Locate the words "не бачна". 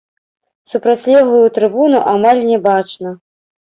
2.51-3.19